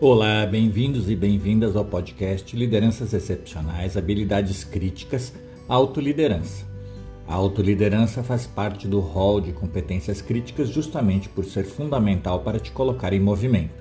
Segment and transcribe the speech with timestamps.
[0.00, 5.34] Olá, bem-vindos e bem-vindas ao podcast Lideranças Excepcionais, Habilidades Críticas,
[5.68, 6.64] Autoliderança.
[7.26, 12.70] A autoliderança faz parte do rol de competências críticas justamente por ser fundamental para te
[12.70, 13.74] colocar em movimento.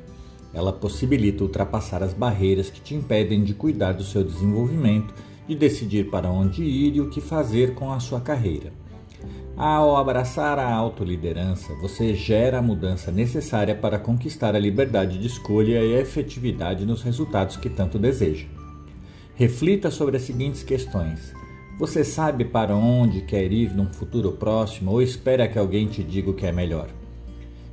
[0.52, 5.14] Ela possibilita ultrapassar as barreiras que te impedem de cuidar do seu desenvolvimento,
[5.48, 8.74] de decidir para onde ir e o que fazer com a sua carreira.
[9.58, 15.84] Ao abraçar a autoliderança, você gera a mudança necessária para conquistar a liberdade de escolha
[15.84, 18.46] e a efetividade nos resultados que tanto deseja.
[19.34, 21.34] Reflita sobre as seguintes questões:
[21.80, 26.30] Você sabe para onde quer ir num futuro próximo ou espera que alguém te diga
[26.30, 26.90] o que é melhor?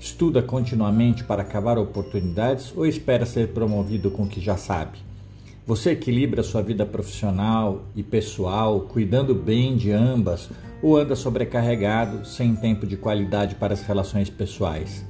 [0.01, 4.97] Estuda continuamente para cavar oportunidades ou espera ser promovido com o que já sabe?
[5.67, 10.51] Você equilibra sua vida profissional e pessoal, cuidando bem de ambas,
[10.83, 15.07] ou anda sobrecarregado, sem tempo de qualidade para as relações pessoais?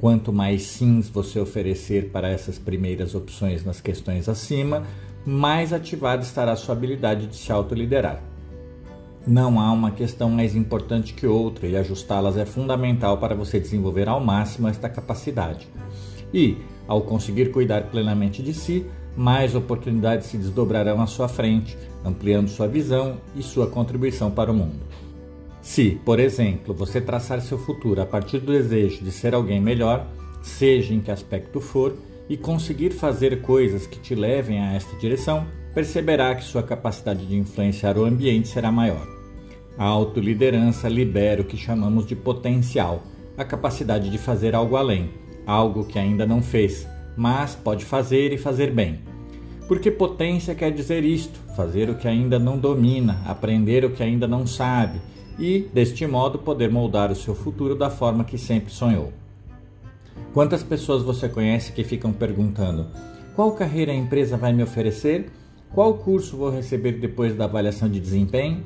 [0.00, 4.84] Quanto mais sims você oferecer para essas primeiras opções nas questões acima,
[5.26, 8.22] mais ativada estará sua habilidade de se autoliderar.
[9.26, 14.08] Não há uma questão mais importante que outra e ajustá-las é fundamental para você desenvolver
[14.08, 15.68] ao máximo esta capacidade.
[16.32, 18.86] E, ao conseguir cuidar plenamente de si,
[19.18, 24.54] mais oportunidades se desdobrarão à sua frente, ampliando sua visão e sua contribuição para o
[24.54, 24.78] mundo.
[25.60, 30.06] Se, por exemplo, você traçar seu futuro a partir do desejo de ser alguém melhor,
[30.40, 31.96] seja em que aspecto for,
[32.28, 37.36] e conseguir fazer coisas que te levem a esta direção, perceberá que sua capacidade de
[37.36, 39.04] influenciar o ambiente será maior.
[39.76, 43.02] A autoliderança libera o que chamamos de potencial,
[43.36, 45.10] a capacidade de fazer algo além,
[45.44, 49.07] algo que ainda não fez, mas pode fazer e fazer bem.
[49.68, 54.26] Porque potência quer dizer isto: fazer o que ainda não domina, aprender o que ainda
[54.26, 54.98] não sabe
[55.38, 59.12] e, deste modo, poder moldar o seu futuro da forma que sempre sonhou.
[60.32, 62.86] Quantas pessoas você conhece que ficam perguntando:
[63.36, 65.30] qual carreira a empresa vai me oferecer?
[65.74, 68.64] Qual curso vou receber depois da avaliação de desempenho?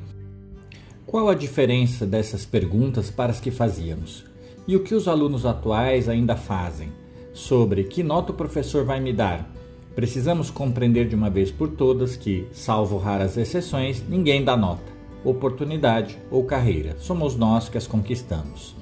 [1.05, 4.23] Qual a diferença dessas perguntas para as que fazíamos?
[4.65, 6.89] E o que os alunos atuais ainda fazem?
[7.33, 9.51] Sobre que nota o professor vai me dar?
[9.95, 14.91] Precisamos compreender de uma vez por todas que, salvo raras exceções, ninguém dá nota,
[15.23, 16.95] oportunidade ou carreira.
[16.97, 18.75] Somos nós que as conquistamos.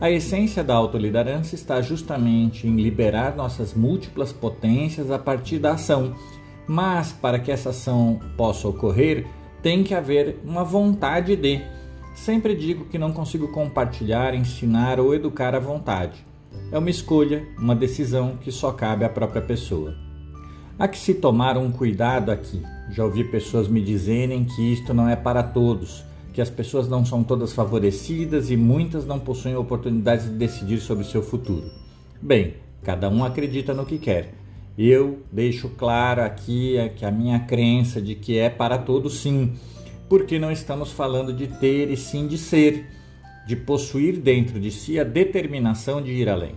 [0.00, 6.14] A essência da autoliderança está justamente em liberar nossas múltiplas potências a partir da ação.
[6.66, 9.26] Mas para que essa ação possa ocorrer,
[9.62, 11.62] tem que haver uma vontade de.
[12.14, 16.26] Sempre digo que não consigo compartilhar, ensinar ou educar à vontade.
[16.72, 20.05] É uma escolha, uma decisão que só cabe à própria pessoa.
[20.78, 22.62] Há que se tomar um cuidado aqui.
[22.90, 26.04] Já ouvi pessoas me dizerem que isto não é para todos,
[26.34, 31.04] que as pessoas não são todas favorecidas e muitas não possuem oportunidades de decidir sobre
[31.04, 31.70] seu futuro.
[32.20, 34.34] Bem, cada um acredita no que quer.
[34.76, 39.54] Eu deixo claro aqui que a minha crença de que é para todos sim,
[40.10, 42.84] porque não estamos falando de ter e sim de ser
[43.46, 46.52] de possuir dentro de si a determinação de ir além.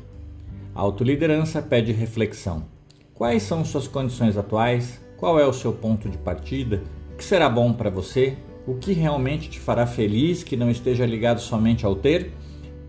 [0.76, 2.79] A autoliderança pede reflexão.
[3.20, 4.98] Quais são suas condições atuais?
[5.18, 6.82] Qual é o seu ponto de partida?
[7.12, 8.38] O que será bom para você?
[8.66, 12.32] O que realmente te fará feliz que não esteja ligado somente ao ter?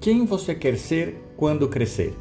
[0.00, 2.14] Quem você quer ser quando crescer?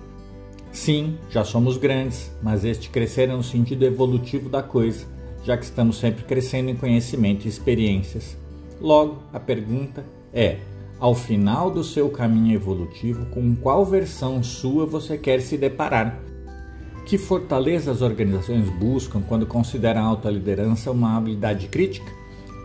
[0.71, 5.05] Sim, já somos grandes, mas este crescer é no sentido evolutivo da coisa,
[5.43, 8.35] já que estamos sempre crescendo em conhecimento e experiências.
[8.81, 10.03] Logo, a pergunta
[10.33, 10.57] é:
[10.99, 16.19] ao final do seu caminho evolutivo, com qual versão sua você quer se deparar.
[17.09, 22.05] Que fortaleza as organizações buscam quando consideram a alta liderança uma habilidade crítica?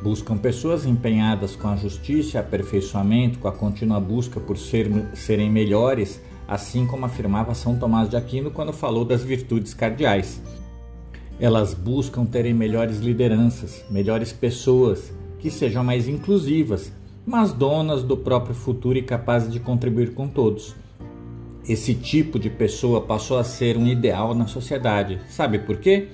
[0.03, 6.21] Buscam pessoas empenhadas com a justiça aperfeiçoamento, com a contínua busca por ser, serem melhores,
[6.47, 10.43] assim como afirmava São Tomás de Aquino quando falou das virtudes cardeais.
[11.41, 16.93] Elas buscam terem melhores lideranças, melhores pessoas, que sejam mais inclusivas,
[17.25, 20.84] mas donas do próprio futuro e capazes de contribuir com todos.
[21.67, 25.19] Esse tipo de pessoa passou a ser um ideal na sociedade.
[25.31, 26.09] Sabe por quê?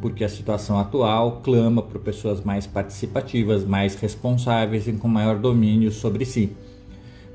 [0.00, 5.92] Porque a situação atual clama por pessoas mais participativas, mais responsáveis e com maior domínio
[5.92, 6.56] sobre si.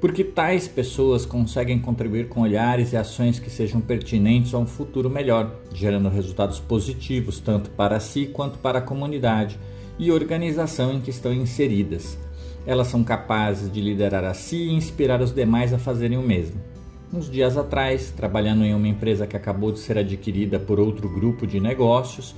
[0.01, 5.07] Porque tais pessoas conseguem contribuir com olhares e ações que sejam pertinentes a um futuro
[5.07, 9.59] melhor, gerando resultados positivos tanto para si quanto para a comunidade
[9.99, 12.17] e organização em que estão inseridas.
[12.65, 16.78] Elas são capazes de liderar a si e inspirar os demais a fazerem o mesmo.
[17.11, 21.47] Uns dias atrás, trabalhando em uma empresa que acabou de ser adquirida por outro grupo
[21.47, 22.35] de negócios,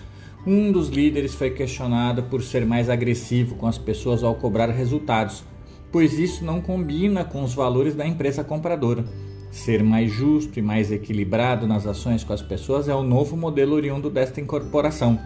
[0.48, 5.44] um dos líderes foi questionado por ser mais agressivo com as pessoas ao cobrar resultados,
[5.92, 9.04] pois isso não combina com os valores da empresa compradora.
[9.52, 13.76] Ser mais justo e mais equilibrado nas ações com as pessoas é o novo modelo
[13.76, 15.20] oriundo desta incorporação.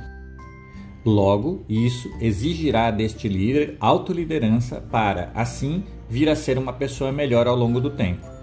[1.06, 7.56] Logo, isso exigirá deste líder autoliderança para, assim, vir a ser uma pessoa melhor ao
[7.56, 8.35] longo do tempo.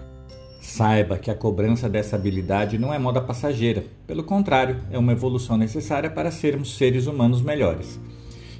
[0.63, 5.57] Saiba que a cobrança dessa habilidade não é moda passageira, pelo contrário, é uma evolução
[5.57, 7.99] necessária para sermos seres humanos melhores.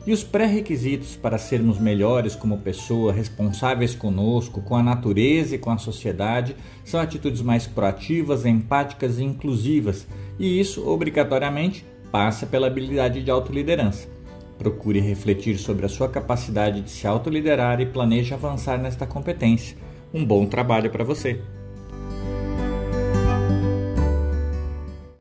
[0.05, 5.71] E os pré-requisitos para sermos melhores como pessoa, responsáveis conosco, com a natureza e com
[5.71, 10.05] a sociedade, são atitudes mais proativas, empáticas e inclusivas,
[10.37, 14.09] e isso, obrigatoriamente, passa pela habilidade de autoliderança.
[14.59, 19.77] Procure refletir sobre a sua capacidade de se autoliderar e planeje avançar nesta competência.
[20.13, 21.39] Um bom trabalho para você!